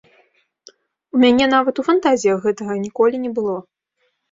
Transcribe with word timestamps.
У 1.17 1.21
мяне 1.25 1.45
нават 1.53 1.75
у 1.85 1.87
фантазіях 1.89 2.37
гэтага 2.49 2.73
ніколі 2.89 3.23
не 3.29 3.35
было. 3.39 3.55